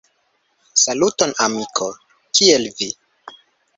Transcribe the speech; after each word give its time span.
Saluton 0.83 1.35
amiko, 1.47 1.87
kiel 2.39 2.67
vi? 2.81 2.89